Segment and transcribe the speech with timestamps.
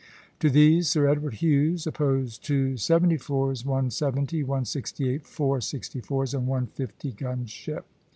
[0.39, 5.61] To these Sir Edward Hughes opposed two seventy fours, one seventy, one sixty eight, four
[5.61, 7.85] sixty fours, and one fifty gun ship.